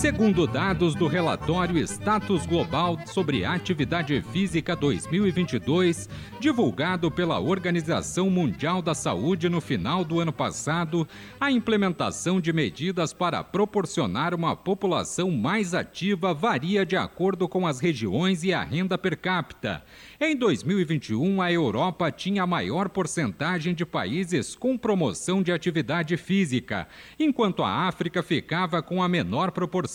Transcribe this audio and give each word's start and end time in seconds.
Segundo 0.00 0.46
dados 0.46 0.94
do 0.94 1.06
relatório 1.06 1.76
Status 1.84 2.46
Global 2.46 2.98
sobre 3.04 3.44
Atividade 3.44 4.22
Física 4.32 4.74
2022, 4.74 6.08
divulgado 6.40 7.10
pela 7.10 7.38
Organização 7.38 8.30
Mundial 8.30 8.80
da 8.80 8.94
Saúde 8.94 9.50
no 9.50 9.60
final 9.60 10.02
do 10.02 10.18
ano 10.18 10.32
passado, 10.32 11.06
a 11.38 11.52
implementação 11.52 12.40
de 12.40 12.50
medidas 12.50 13.12
para 13.12 13.44
proporcionar 13.44 14.34
uma 14.34 14.56
população 14.56 15.30
mais 15.30 15.74
ativa 15.74 16.32
varia 16.32 16.86
de 16.86 16.96
acordo 16.96 17.46
com 17.46 17.66
as 17.66 17.78
regiões 17.78 18.42
e 18.42 18.54
a 18.54 18.62
renda 18.62 18.96
per 18.96 19.18
capita. 19.18 19.84
Em 20.18 20.34
2021, 20.34 21.42
a 21.42 21.52
Europa 21.52 22.10
tinha 22.10 22.44
a 22.44 22.46
maior 22.46 22.88
porcentagem 22.88 23.74
de 23.74 23.84
países 23.84 24.56
com 24.56 24.78
promoção 24.78 25.42
de 25.42 25.52
atividade 25.52 26.16
física, 26.16 26.88
enquanto 27.18 27.62
a 27.62 27.86
África 27.86 28.22
ficava 28.22 28.82
com 28.82 29.02
a 29.02 29.08
menor 29.08 29.50
proporção 29.50 29.89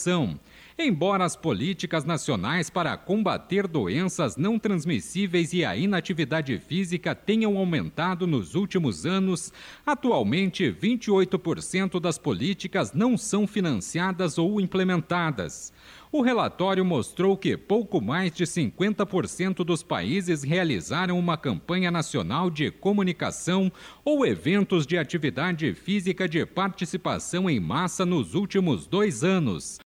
Embora 0.78 1.24
as 1.24 1.38
políticas 1.38 2.04
nacionais 2.04 2.70
para 2.70 2.98
combater 2.98 3.66
doenças 3.66 4.36
não 4.36 4.60
transmissíveis 4.60 5.54
e 5.54 5.64
a 5.64 5.74
inatividade 5.74 6.58
física 6.60 7.16
tenham 7.16 7.58
aumentado 7.58 8.28
nos 8.28 8.56
últimos 8.56 9.06
anos, 9.06 9.54
atualmente 9.86 10.70
28% 10.70 11.98
das 11.98 12.18
políticas 12.18 12.92
não 12.92 13.18
são 13.18 13.48
financiadas 13.48 14.38
ou 14.38 14.60
implementadas. 14.60 15.72
O 16.12 16.22
relatório 16.22 16.84
mostrou 16.84 17.38
que 17.38 17.56
pouco 17.56 18.02
mais 18.02 18.34
de 18.34 18.44
50% 18.44 19.64
dos 19.64 19.82
países 19.82 20.44
realizaram 20.44 21.18
uma 21.18 21.38
campanha 21.38 21.90
nacional 21.90 22.50
de 22.50 22.70
comunicação 22.70 23.72
ou 24.04 24.26
eventos 24.26 24.86
de 24.86 24.98
atividade 24.98 25.74
física 25.74 26.28
de 26.28 26.46
participação 26.46 27.50
em 27.50 27.62
massa 27.62 28.06
nos 28.06 28.36
últimos 28.36 28.88
dois 28.88 29.24
anos. 29.24 29.80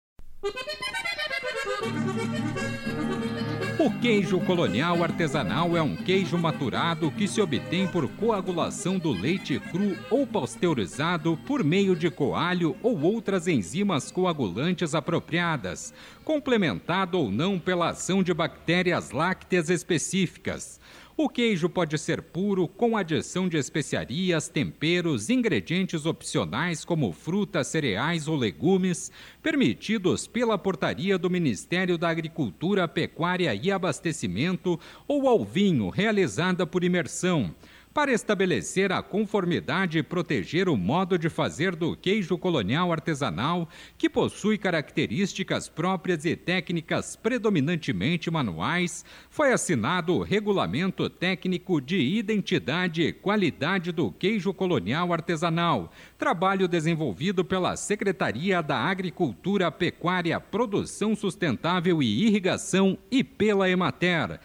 O 3.78 3.90
queijo 4.02 4.40
colonial 4.42 5.04
artesanal 5.04 5.76
é 5.76 5.82
um 5.82 5.96
queijo 5.96 6.38
maturado 6.38 7.12
que 7.12 7.28
se 7.28 7.42
obtém 7.42 7.88
por 7.88 8.08
coagulação 8.10 8.98
do 8.98 9.12
leite 9.12 9.60
cru 9.60 9.98
ou 10.10 10.28
pasteurizado 10.28 11.38
por 11.48 11.64
meio 11.64 11.96
de 11.96 12.10
coalho 12.10 12.76
ou 12.84 13.00
outras 13.02 13.48
enzimas 13.48 14.12
coagulantes 14.12 14.94
apropriadas, 14.94 15.94
complementado 16.24 17.18
ou 17.18 17.32
não 17.32 17.58
pela 17.58 17.90
ação 17.90 18.22
de 18.22 18.34
bactérias 18.34 19.12
lácteas 19.12 19.70
específicas. 19.70 20.80
O 21.22 21.28
queijo 21.28 21.68
pode 21.68 21.98
ser 21.98 22.22
puro, 22.22 22.66
com 22.66 22.96
adição 22.96 23.50
de 23.50 23.58
especiarias, 23.58 24.48
temperos, 24.48 25.30
ingredientes 25.30 26.06
opcionais 26.06 26.86
como 26.86 27.12
frutas, 27.12 27.68
cereais 27.68 28.30
ou 28.30 28.38
legumes, 28.38 29.12
permitidos 29.44 30.28
pela 30.28 30.58
portaria 30.58 31.18
do 31.18 31.30
Ministério 31.30 31.98
da 31.98 32.08
Agricultura, 32.08 32.88
Pecuária 32.88 33.54
e 33.54 33.70
Abastecimento 33.70 34.80
ou 35.06 35.28
ao 35.28 35.44
vinho, 35.44 35.90
realizada 35.90 36.66
por 36.66 36.86
imersão 36.86 37.54
para 37.94 38.12
estabelecer 38.12 38.92
a 38.92 39.02
conformidade 39.02 39.98
e 39.98 40.04
proteger 40.04 40.70
o 40.70 40.78
modo 40.78 41.18
de 41.18 41.30
fazer 41.30 41.76
do 41.76 41.96
queijo 41.96 42.38
colonial 42.38 42.92
artesanal, 42.92 43.68
que 43.98 44.10
possui 44.10 44.58
características 44.58 45.68
próprias 45.68 46.26
e 46.26 46.36
técnicas 46.36 47.16
predominantemente 47.16 48.30
manuais, 48.30 49.04
foi 49.30 49.52
assinado 49.52 50.14
o 50.14 50.24
Regulamento 50.24 51.10
Técnico 51.10 51.82
de 51.82 51.98
Identidade 51.98 53.02
e 53.02 53.14
Qualidade 53.14 53.92
do 53.92 54.12
Queijo 54.12 54.54
Colonial 54.54 55.12
Artesanal, 55.12 55.92
trabalho 56.18 56.68
desenvolvido 56.68 57.44
pela 57.44 57.76
Secretaria 57.76 58.62
da 58.62 58.78
Agricultura, 58.78 59.72
Pecuária, 59.72 60.40
Produção 60.40 61.16
Sustentável 61.16 62.02
e 62.04 62.26
Irrigação 62.26 62.98
e 63.10 63.24
pela 63.24 63.70
Emater. 63.70 64.40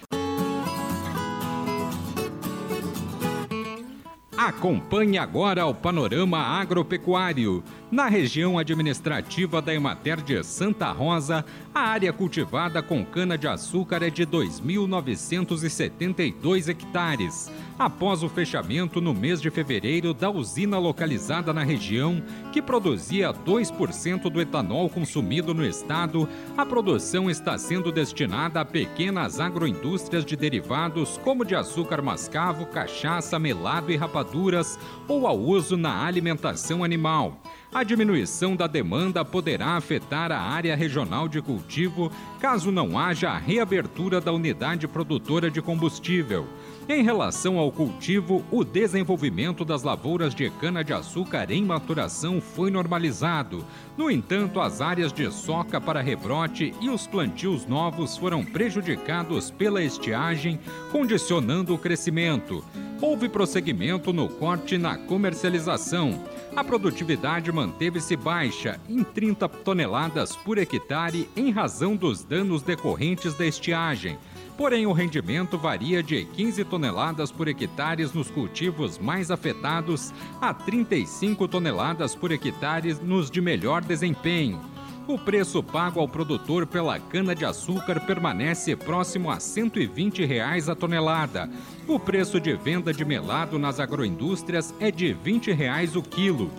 Acompanhe 4.44 5.16
agora 5.16 5.64
o 5.64 5.74
panorama 5.74 6.36
agropecuário. 6.36 7.64
Na 7.90 8.08
região 8.08 8.58
administrativa 8.58 9.62
da 9.62 9.74
Emater 9.74 10.20
de 10.20 10.44
Santa 10.44 10.92
Rosa, 10.92 11.46
a 11.74 11.80
área 11.80 12.12
cultivada 12.12 12.82
com 12.82 13.02
cana-de-açúcar 13.02 14.02
é 14.02 14.10
de 14.10 14.26
2.972 14.26 16.68
hectares. 16.68 17.50
Após 17.76 18.22
o 18.22 18.28
fechamento 18.28 19.00
no 19.00 19.12
mês 19.12 19.42
de 19.42 19.50
fevereiro 19.50 20.14
da 20.14 20.30
usina 20.30 20.78
localizada 20.78 21.52
na 21.52 21.64
região, 21.64 22.22
que 22.52 22.62
produzia 22.62 23.32
2% 23.32 24.30
do 24.30 24.40
etanol 24.40 24.88
consumido 24.88 25.52
no 25.52 25.66
estado, 25.66 26.28
a 26.56 26.64
produção 26.64 27.28
está 27.28 27.58
sendo 27.58 27.90
destinada 27.90 28.60
a 28.60 28.64
pequenas 28.64 29.40
agroindústrias 29.40 30.24
de 30.24 30.36
derivados 30.36 31.18
como 31.24 31.44
de 31.44 31.56
açúcar 31.56 32.00
mascavo, 32.00 32.64
cachaça, 32.66 33.40
melado 33.40 33.90
e 33.90 33.96
rapaduras 33.96 34.78
ou 35.08 35.26
ao 35.26 35.36
uso 35.36 35.76
na 35.76 36.06
alimentação 36.06 36.84
animal. 36.84 37.40
A 37.74 37.82
diminuição 37.82 38.54
da 38.54 38.68
demanda 38.68 39.24
poderá 39.24 39.70
afetar 39.70 40.30
a 40.30 40.40
área 40.40 40.76
regional 40.76 41.26
de 41.26 41.42
cultivo 41.42 42.08
caso 42.40 42.70
não 42.70 42.96
haja 42.96 43.30
a 43.30 43.36
reabertura 43.36 44.20
da 44.20 44.30
unidade 44.30 44.86
produtora 44.86 45.50
de 45.50 45.60
combustível. 45.60 46.46
Em 46.88 47.02
relação 47.02 47.58
ao 47.58 47.72
cultivo, 47.72 48.44
o 48.52 48.62
desenvolvimento 48.62 49.64
das 49.64 49.82
lavouras 49.82 50.36
de 50.36 50.48
cana-de-açúcar 50.50 51.50
em 51.50 51.64
maturação 51.64 52.40
foi 52.40 52.70
normalizado. 52.70 53.64
No 53.96 54.08
entanto, 54.08 54.60
as 54.60 54.80
áreas 54.80 55.12
de 55.12 55.28
soca 55.32 55.80
para 55.80 56.00
rebrote 56.00 56.72
e 56.80 56.88
os 56.88 57.08
plantios 57.08 57.66
novos 57.66 58.16
foram 58.16 58.44
prejudicados 58.44 59.50
pela 59.50 59.82
estiagem, 59.82 60.60
condicionando 60.92 61.74
o 61.74 61.78
crescimento. 61.78 62.64
Houve 63.00 63.28
prosseguimento 63.28 64.12
no 64.12 64.28
corte 64.28 64.78
na 64.78 64.96
comercialização. 64.96 66.22
A 66.56 66.62
produtividade 66.62 67.50
manteve-se 67.50 68.14
baixa, 68.14 68.80
em 68.88 69.02
30 69.02 69.48
toneladas 69.48 70.36
por 70.36 70.56
hectare, 70.56 71.28
em 71.36 71.50
razão 71.50 71.96
dos 71.96 72.22
danos 72.22 72.62
decorrentes 72.62 73.34
da 73.34 73.44
estiagem. 73.44 74.16
Porém, 74.56 74.86
o 74.86 74.92
rendimento 74.92 75.58
varia 75.58 76.00
de 76.00 76.24
15 76.26 76.64
toneladas 76.66 77.32
por 77.32 77.48
hectare 77.48 78.08
nos 78.14 78.30
cultivos 78.30 78.98
mais 78.98 79.32
afetados 79.32 80.14
a 80.40 80.54
35 80.54 81.48
toneladas 81.48 82.14
por 82.14 82.30
hectare 82.30 82.94
nos 83.02 83.32
de 83.32 83.40
melhor 83.40 83.82
desempenho. 83.82 84.73
O 85.06 85.18
preço 85.18 85.62
pago 85.62 86.00
ao 86.00 86.08
produtor 86.08 86.66
pela 86.66 86.98
cana-de-açúcar 86.98 88.00
permanece 88.00 88.74
próximo 88.74 89.30
a 89.30 89.38
120 89.38 90.24
reais 90.24 90.66
a 90.66 90.74
tonelada. 90.74 91.50
O 91.86 92.00
preço 92.00 92.40
de 92.40 92.54
venda 92.54 92.90
de 92.90 93.04
melado 93.04 93.58
nas 93.58 93.78
agroindústrias 93.78 94.74
é 94.80 94.90
de 94.90 95.12
20 95.12 95.52
reais 95.52 95.94
o 95.94 96.00
quilo. 96.02 96.50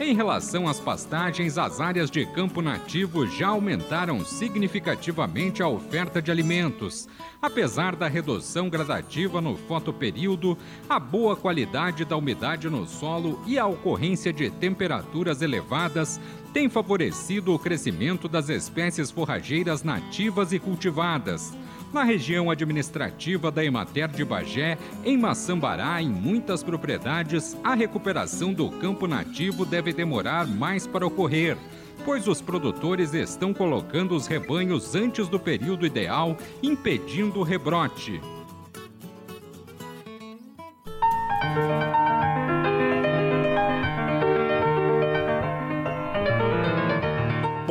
Em 0.00 0.16
relação 0.16 0.66
às 0.66 0.80
pastagens, 0.80 1.56
as 1.56 1.80
áreas 1.80 2.10
de 2.10 2.26
campo 2.26 2.60
nativo 2.60 3.24
já 3.24 3.48
aumentaram 3.48 4.24
significativamente 4.24 5.62
a 5.62 5.68
oferta 5.68 6.20
de 6.20 6.28
alimentos. 6.28 7.08
Apesar 7.40 7.94
da 7.94 8.08
redução 8.08 8.68
gradativa 8.68 9.40
no 9.40 9.54
fotoperíodo, 9.56 10.58
a 10.88 10.98
boa 10.98 11.36
qualidade 11.36 12.04
da 12.04 12.16
umidade 12.16 12.68
no 12.68 12.84
solo 12.84 13.40
e 13.46 13.56
a 13.60 13.66
ocorrência 13.66 14.32
de 14.32 14.50
temperaturas 14.50 15.40
elevadas 15.40 16.18
tem 16.52 16.68
favorecido 16.68 17.54
o 17.54 17.58
crescimento 17.58 18.28
das 18.28 18.48
espécies 18.48 19.10
forrageiras 19.10 19.82
nativas 19.82 20.52
e 20.52 20.58
cultivadas 20.58 21.52
na 21.92 22.04
região 22.04 22.50
administrativa 22.50 23.50
da 23.50 23.62
Emater 23.62 24.08
de 24.08 24.24
Bagé, 24.24 24.78
em 25.04 25.18
Maçambará, 25.18 26.00
em 26.00 26.08
muitas 26.08 26.62
propriedades, 26.62 27.54
a 27.62 27.74
recuperação 27.74 28.52
do 28.54 28.70
campo 28.70 29.06
nativo 29.06 29.66
deve 29.66 29.92
demorar 29.92 30.46
mais 30.46 30.86
para 30.86 31.06
ocorrer, 31.06 31.56
pois 32.02 32.26
os 32.26 32.40
produtores 32.40 33.12
estão 33.12 33.52
colocando 33.52 34.14
os 34.14 34.26
rebanhos 34.26 34.94
antes 34.94 35.28
do 35.28 35.38
período 35.38 35.84
ideal, 35.84 36.34
impedindo 36.62 37.40
o 37.40 37.42
rebrote. 37.42 38.22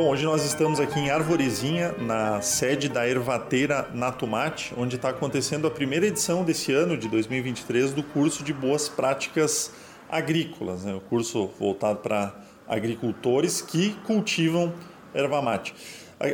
Bom, 0.02 0.08
hoje 0.08 0.24
nós 0.24 0.44
estamos 0.44 0.80
aqui 0.80 0.98
em 0.98 1.10
Arvorezinha, 1.10 1.94
na 1.96 2.42
sede 2.42 2.88
da 2.88 3.08
Ervateira 3.08 3.88
Natumate, 3.94 4.74
onde 4.76 4.96
está 4.96 5.10
acontecendo 5.10 5.64
a 5.64 5.70
primeira 5.70 6.04
edição 6.08 6.42
desse 6.42 6.72
ano, 6.72 6.96
de 6.96 7.08
2023, 7.08 7.92
do 7.92 8.02
curso 8.02 8.42
de 8.42 8.52
Boas 8.52 8.88
Práticas 8.88 9.70
agrícolas, 10.10 10.82
né? 10.82 10.92
o 10.92 11.00
curso 11.00 11.48
voltado 11.56 12.00
para 12.00 12.34
agricultores 12.66 13.62
que 13.62 13.90
cultivam 14.04 14.72
erva 15.14 15.40
mate. 15.40 15.72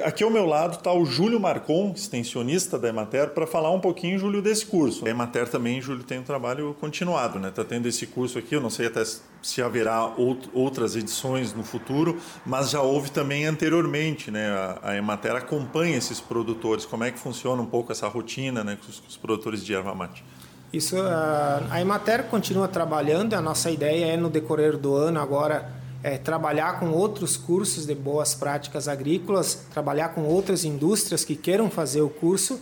Aqui 0.04 0.22
ao 0.22 0.28
meu 0.28 0.44
lado 0.44 0.74
está 0.74 0.92
o 0.92 1.06
Júlio 1.06 1.40
Marcon, 1.40 1.94
extensionista 1.96 2.78
da 2.78 2.90
Emater, 2.90 3.30
para 3.30 3.46
falar 3.46 3.70
um 3.70 3.80
pouquinho, 3.80 4.18
Júlio, 4.18 4.42
desse 4.42 4.66
curso. 4.66 5.06
A 5.06 5.08
Emater 5.08 5.48
também, 5.48 5.80
Júlio, 5.80 6.04
tem 6.04 6.18
um 6.18 6.22
trabalho 6.22 6.76
continuado, 6.78 7.38
né? 7.38 7.48
Está 7.48 7.64
tendo 7.64 7.88
esse 7.88 8.06
curso 8.06 8.38
aqui, 8.38 8.54
eu 8.54 8.60
não 8.60 8.68
sei 8.68 8.88
até 8.88 9.02
se 9.42 9.62
haverá 9.62 10.12
outras 10.52 10.94
edições 10.94 11.54
no 11.54 11.64
futuro, 11.64 12.18
mas 12.44 12.68
já 12.68 12.82
houve 12.82 13.10
também 13.10 13.46
anteriormente, 13.46 14.30
né? 14.30 14.50
A 14.82 14.94
Emater 14.94 15.34
acompanha 15.34 15.96
esses 15.96 16.20
produtores. 16.20 16.84
Como 16.84 17.02
é 17.04 17.10
que 17.10 17.18
funciona 17.18 17.62
um 17.62 17.66
pouco 17.66 17.90
essa 17.90 18.06
rotina 18.08 18.62
né, 18.62 18.76
com 18.76 18.90
os 18.90 19.16
produtores 19.16 19.64
de 19.64 19.72
erva 19.72 19.94
mate? 19.94 20.22
Isso, 20.70 20.96
a 21.00 21.80
Emater 21.80 22.24
continua 22.24 22.68
trabalhando, 22.68 23.32
a 23.32 23.40
nossa 23.40 23.70
ideia 23.70 24.12
é 24.12 24.16
no 24.18 24.28
decorrer 24.28 24.76
do 24.76 24.94
ano 24.94 25.18
agora 25.18 25.77
é, 26.02 26.16
trabalhar 26.16 26.78
com 26.78 26.90
outros 26.90 27.36
cursos 27.36 27.86
de 27.86 27.94
boas 27.94 28.34
práticas 28.34 28.86
agrícolas, 28.88 29.66
trabalhar 29.72 30.10
com 30.10 30.22
outras 30.22 30.64
indústrias 30.64 31.24
que 31.24 31.34
queiram 31.34 31.70
fazer 31.70 32.00
o 32.00 32.08
curso 32.08 32.60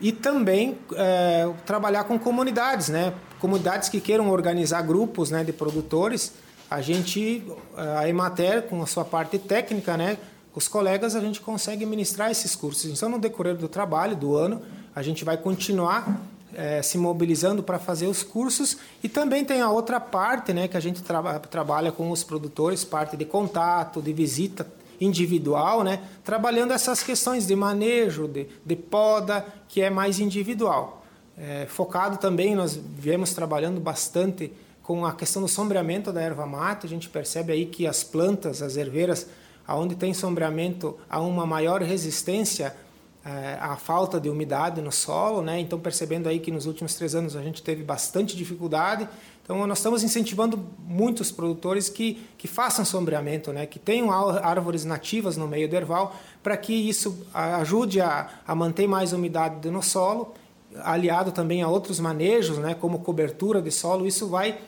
e 0.00 0.12
também 0.12 0.78
é, 0.94 1.50
trabalhar 1.66 2.04
com 2.04 2.18
comunidades, 2.18 2.88
né? 2.88 3.12
Comunidades 3.38 3.88
que 3.88 4.00
queiram 4.00 4.30
organizar 4.30 4.82
grupos 4.82 5.30
né, 5.30 5.42
de 5.44 5.52
produtores. 5.52 6.32
A 6.70 6.80
gente, 6.80 7.42
a 7.76 8.08
Emater, 8.08 8.62
com 8.62 8.80
a 8.82 8.86
sua 8.86 9.04
parte 9.04 9.38
técnica, 9.38 9.96
né, 9.96 10.16
os 10.54 10.68
colegas, 10.68 11.14
a 11.14 11.20
gente 11.20 11.40
consegue 11.40 11.84
ministrar 11.84 12.30
esses 12.30 12.54
cursos. 12.54 12.84
Então, 12.90 13.08
no 13.08 13.18
decorrer 13.18 13.56
do 13.56 13.68
trabalho, 13.68 14.14
do 14.14 14.36
ano, 14.36 14.62
a 14.94 15.02
gente 15.02 15.24
vai 15.24 15.36
continuar 15.36 16.20
é, 16.60 16.82
se 16.82 16.98
mobilizando 16.98 17.62
para 17.62 17.78
fazer 17.78 18.06
os 18.06 18.22
cursos 18.22 18.76
e 19.02 19.08
também 19.08 19.46
tem 19.46 19.62
a 19.62 19.70
outra 19.70 19.98
parte 19.98 20.52
né, 20.52 20.68
que 20.68 20.76
a 20.76 20.80
gente 20.80 21.02
tra 21.02 21.38
trabalha 21.38 21.90
com 21.90 22.10
os 22.10 22.22
produtores, 22.22 22.84
parte 22.84 23.16
de 23.16 23.24
contato, 23.24 24.02
de 24.02 24.12
visita 24.12 24.70
individual, 25.00 25.82
né, 25.82 26.02
trabalhando 26.22 26.74
essas 26.74 27.02
questões 27.02 27.46
de 27.46 27.56
manejo, 27.56 28.28
de, 28.28 28.46
de 28.62 28.76
poda, 28.76 29.46
que 29.68 29.80
é 29.80 29.88
mais 29.88 30.20
individual. 30.20 31.02
É, 31.38 31.64
focado 31.66 32.18
também, 32.18 32.54
nós 32.54 32.78
viemos 32.78 33.32
trabalhando 33.32 33.80
bastante 33.80 34.52
com 34.82 35.06
a 35.06 35.14
questão 35.14 35.40
do 35.40 35.48
sombreamento 35.48 36.12
da 36.12 36.20
erva 36.20 36.44
mate, 36.44 36.84
a 36.84 36.90
gente 36.90 37.08
percebe 37.08 37.54
aí 37.54 37.64
que 37.64 37.86
as 37.86 38.04
plantas, 38.04 38.60
as 38.60 38.76
herveiras, 38.76 39.26
aonde 39.66 39.94
tem 39.94 40.12
sombreamento, 40.12 40.98
há 41.08 41.22
uma 41.22 41.46
maior 41.46 41.80
resistência 41.80 42.76
a 43.60 43.76
falta 43.76 44.18
de 44.18 44.30
umidade 44.30 44.80
no 44.80 44.90
solo, 44.90 45.42
né? 45.42 45.60
Então 45.60 45.78
percebendo 45.78 46.28
aí 46.28 46.38
que 46.38 46.50
nos 46.50 46.66
últimos 46.66 46.94
três 46.94 47.14
anos 47.14 47.36
a 47.36 47.42
gente 47.42 47.62
teve 47.62 47.82
bastante 47.82 48.34
dificuldade. 48.34 49.06
Então 49.44 49.66
nós 49.66 49.78
estamos 49.78 50.02
incentivando 50.02 50.64
muitos 50.78 51.30
produtores 51.30 51.88
que, 51.88 52.26
que 52.38 52.48
façam 52.48 52.84
sombreamento, 52.84 53.52
né? 53.52 53.66
Que 53.66 53.78
tenham 53.78 54.10
árvores 54.10 54.84
nativas 54.84 55.36
no 55.36 55.46
meio 55.46 55.68
do 55.68 55.76
erval 55.76 56.16
para 56.42 56.56
que 56.56 56.72
isso 56.72 57.26
ajude 57.34 58.00
a, 58.00 58.28
a 58.46 58.54
manter 58.54 58.86
mais 58.86 59.12
umidade 59.12 59.68
no 59.70 59.82
solo, 59.82 60.32
aliado 60.82 61.30
também 61.30 61.62
a 61.62 61.68
outros 61.68 62.00
manejos, 62.00 62.56
né? 62.56 62.74
Como 62.74 63.00
cobertura 63.00 63.60
de 63.60 63.70
solo, 63.70 64.06
isso 64.06 64.28
vai 64.28 64.58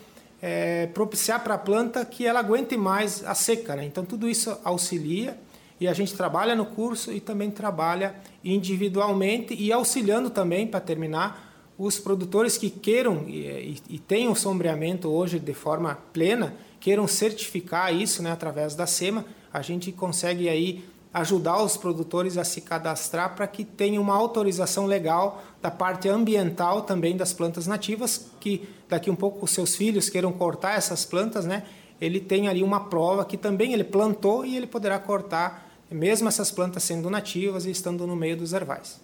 é, 0.43 0.89
propiciar 0.89 1.43
para 1.43 1.55
a 1.55 1.59
planta 1.59 2.05
que 2.05 2.27
ela 2.27 2.41
aguente 2.41 2.77
mais 2.77 3.25
a 3.25 3.35
seca, 3.35 3.77
né? 3.77 3.87
Então 3.87 4.05
tudo 4.05 4.29
isso 4.29 4.59
auxilia 4.63 5.39
e 5.82 5.88
a 5.88 5.93
gente 5.93 6.14
trabalha 6.14 6.55
no 6.55 6.64
curso 6.64 7.11
e 7.12 7.19
também 7.19 7.50
trabalha 7.50 8.14
individualmente 8.44 9.52
e 9.52 9.73
auxiliando 9.73 10.31
também, 10.31 10.64
para 10.64 10.79
terminar, 10.79 11.73
os 11.76 11.99
produtores 11.99 12.56
que 12.56 12.70
queiram 12.70 13.25
e, 13.26 13.40
e, 13.40 13.82
e 13.90 13.99
tenham 13.99 14.32
sombreamento 14.32 15.08
hoje 15.08 15.40
de 15.40 15.52
forma 15.52 15.99
plena, 16.12 16.55
queiram 16.79 17.08
certificar 17.08 17.93
isso 17.93 18.23
né, 18.23 18.31
através 18.31 18.76
da 18.76 18.87
SEMA, 18.87 19.25
a 19.52 19.61
gente 19.61 19.90
consegue 19.90 20.49
aí 20.49 20.84
ajudar 21.12 21.61
os 21.61 21.76
produtores 21.76 22.38
a 22.38 22.44
se 22.44 22.61
cadastrar 22.61 23.34
para 23.34 23.49
que 23.49 23.64
tenha 23.64 24.00
uma 24.00 24.14
autorização 24.14 24.87
legal 24.87 25.43
da 25.61 25.70
parte 25.70 26.08
ambiental 26.08 26.82
também 26.82 27.17
das 27.17 27.32
plantas 27.32 27.67
nativas, 27.67 28.31
que 28.38 28.69
daqui 28.88 29.11
um 29.11 29.17
pouco 29.17 29.44
os 29.44 29.50
seus 29.50 29.75
filhos 29.75 30.08
queiram 30.08 30.31
cortar 30.31 30.76
essas 30.76 31.05
plantas, 31.05 31.44
né? 31.44 31.64
Ele 32.00 32.20
tem 32.20 32.46
ali 32.46 32.62
uma 32.62 32.88
prova 32.88 33.25
que 33.25 33.37
também 33.37 33.73
ele 33.73 33.84
plantou 33.84 34.46
e 34.46 34.56
ele 34.56 34.67
poderá 34.67 34.99
cortar 35.00 35.72
mesmo 35.93 36.29
essas 36.29 36.50
plantas 36.50 36.83
sendo 36.83 37.11
nativas 37.11 37.67
e 37.67 37.71
estando 37.71 38.06
no 38.06 38.17
meio 38.17 38.37
dos 38.37 38.53
ervais. 38.53 39.00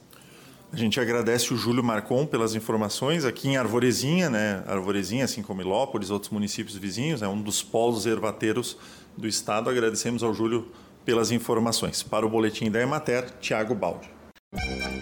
A 0.70 0.76
gente 0.76 1.00
agradece 1.00 1.54
o 1.54 1.56
Júlio 1.56 1.82
Marcon 1.82 2.26
pelas 2.26 2.54
informações 2.54 3.24
aqui 3.24 3.48
em 3.48 3.56
Arvorezinha, 3.56 4.28
né? 4.28 4.62
Arvorezinha, 4.66 5.24
assim 5.24 5.42
como 5.42 5.62
Ilópolis, 5.62 6.10
outros 6.10 6.30
municípios 6.30 6.76
vizinhos, 6.76 7.22
é 7.22 7.28
um 7.28 7.40
dos 7.40 7.62
polos 7.62 8.04
ervateiros 8.04 8.76
do 9.16 9.26
estado. 9.26 9.70
Agradecemos 9.70 10.22
ao 10.22 10.34
Júlio 10.34 10.70
pelas 11.06 11.30
informações. 11.30 12.02
Para 12.02 12.26
o 12.26 12.28
boletim 12.28 12.70
da 12.70 12.82
Emater, 12.82 13.30
Tiago 13.40 13.74
Baldi. 13.74 14.10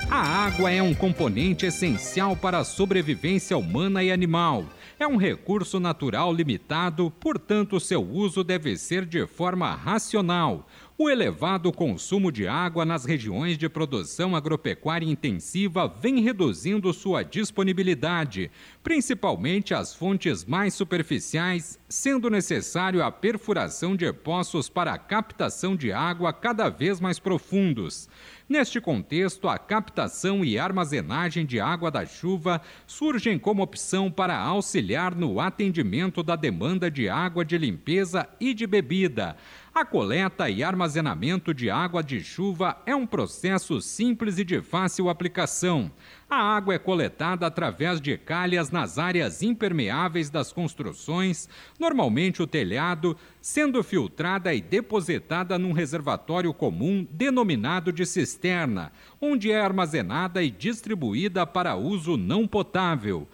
A 0.09 0.47
água 0.47 0.71
é 0.71 0.81
um 0.81 0.95
componente 0.95 1.67
essencial 1.67 2.37
para 2.37 2.59
a 2.59 2.65
sobrevivência 2.65 3.59
humana 3.59 4.05
e 4.05 4.13
animal. 4.13 4.65
É 4.99 5.07
um 5.07 5.17
recurso 5.17 5.79
natural 5.79 6.33
limitado, 6.33 7.11
portanto, 7.21 7.79
seu 7.79 8.01
uso 8.03 8.43
deve 8.43 8.77
ser 8.77 9.05
de 9.05 9.27
forma 9.27 9.75
racional. 9.75 10.67
O 10.99 11.11
elevado 11.11 11.71
consumo 11.71 12.33
de 12.33 12.49
água 12.49 12.83
nas 12.87 13.05
regiões 13.05 13.59
de 13.59 13.69
produção 13.69 14.35
agropecuária 14.35 15.05
intensiva 15.05 15.87
vem 15.87 16.23
reduzindo 16.23 16.91
sua 16.91 17.23
disponibilidade, 17.23 18.51
principalmente 18.83 19.75
as 19.75 19.95
fontes 19.95 20.47
mais 20.47 20.73
superficiais, 20.73 21.79
sendo 21.87 22.31
necessário 22.31 23.05
a 23.05 23.13
perfuração 23.13 23.95
de 23.95 24.11
poços 24.11 24.71
para 24.71 24.95
a 24.95 24.99
captação 24.99 25.77
de 25.77 25.93
água 25.93 26.33
cada 26.33 26.71
vez 26.71 26.99
mais 26.99 27.19
profundos. 27.19 28.09
Neste 28.49 28.81
contexto, 28.81 29.49
a 29.49 29.59
captação 29.59 30.45
e 30.45 30.59
armazenagem 30.59 31.45
de 31.45 31.61
água 31.61 31.91
da 31.91 32.07
chuva 32.07 32.63
surgem 32.87 33.39
como 33.39 33.63
opção 33.63 34.11
para 34.11 34.39
auxiliar 34.39 35.15
no 35.15 35.41
atendimento 35.41 36.23
da 36.23 36.37
demanda 36.37 36.91
de 36.91 37.09
água 37.09 37.45
de 37.45 37.59
limpeza 37.59 38.27
e 38.41 38.55
de 38.55 38.67
bebida. 38.67 39.37
A 39.77 39.85
coleta 39.85 40.49
e 40.49 40.65
armazenamento 40.65 41.53
de 41.53 41.69
água 41.69 42.03
de 42.03 42.25
chuva 42.25 42.81
é 42.87 42.97
um 42.97 43.07
processo 43.07 43.79
simples 43.83 44.39
e 44.39 44.45
de 44.45 44.63
fácil 44.63 45.11
aplicação. 45.11 45.93
A 46.31 46.37
água 46.57 46.73
é 46.73 46.79
coletada 46.79 47.47
através 47.47 48.01
de 48.01 48.17
calhas 48.17 48.71
nas 48.71 48.97
áreas 48.97 49.43
impermeáveis 49.43 50.31
das 50.31 50.51
construções, 50.51 51.47
normalmente 51.79 52.43
o 52.43 52.47
telhado, 52.47 53.15
sendo 53.39 53.85
filtrada 53.85 54.55
e 54.55 54.63
depositada 54.63 55.59
num 55.59 55.73
reservatório 55.73 56.55
comum 56.55 57.07
denominado 57.11 57.93
de 57.93 58.07
cisterna, 58.07 58.91
onde 59.21 59.53
é 59.53 59.61
armazenada 59.61 60.43
e 60.43 60.51
distribuída 60.51 61.47
para 61.47 61.77
uso 61.77 62.17
não 62.17 62.49
potável. 62.49 63.29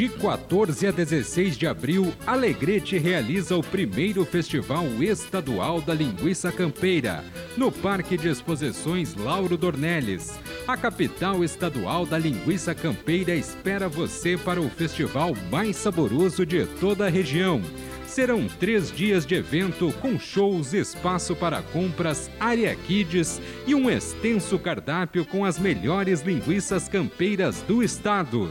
De 0.00 0.08
14 0.08 0.86
a 0.86 0.90
16 0.90 1.58
de 1.58 1.66
abril, 1.66 2.10
Alegrete 2.26 2.96
realiza 2.96 3.54
o 3.54 3.62
primeiro 3.62 4.24
Festival 4.24 4.86
Estadual 5.02 5.82
da 5.82 5.92
Linguiça 5.92 6.50
Campeira, 6.50 7.22
no 7.54 7.70
Parque 7.70 8.16
de 8.16 8.26
Exposições 8.26 9.14
Lauro 9.14 9.58
Dornelles. 9.58 10.38
A 10.66 10.74
capital 10.74 11.44
estadual 11.44 12.06
da 12.06 12.16
linguiça 12.16 12.74
campeira 12.74 13.34
espera 13.34 13.90
você 13.90 14.38
para 14.38 14.58
o 14.58 14.70
festival 14.70 15.34
mais 15.50 15.76
saboroso 15.76 16.46
de 16.46 16.64
toda 16.80 17.04
a 17.04 17.10
região. 17.10 17.60
Serão 18.06 18.48
três 18.48 18.90
dias 18.90 19.26
de 19.26 19.34
evento 19.34 19.92
com 20.00 20.18
shows, 20.18 20.72
espaço 20.72 21.36
para 21.36 21.60
compras, 21.60 22.30
área 22.40 22.74
kids 22.74 23.38
e 23.66 23.74
um 23.74 23.90
extenso 23.90 24.58
cardápio 24.58 25.26
com 25.26 25.44
as 25.44 25.58
melhores 25.58 26.22
linguiças 26.22 26.88
campeiras 26.88 27.60
do 27.68 27.82
estado. 27.82 28.50